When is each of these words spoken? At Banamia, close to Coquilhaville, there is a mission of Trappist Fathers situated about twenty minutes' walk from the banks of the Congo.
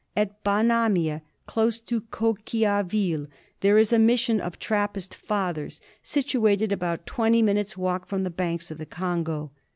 At 0.17 0.43
Banamia, 0.43 1.21
close 1.45 1.79
to 1.81 2.01
Coquilhaville, 2.01 3.27
there 3.59 3.77
is 3.77 3.93
a 3.93 3.99
mission 3.99 4.41
of 4.41 4.57
Trappist 4.57 5.13
Fathers 5.13 5.79
situated 6.01 6.71
about 6.71 7.05
twenty 7.05 7.43
minutes' 7.43 7.77
walk 7.77 8.07
from 8.07 8.23
the 8.23 8.31
banks 8.31 8.71
of 8.71 8.79
the 8.79 8.87
Congo. 8.87 9.51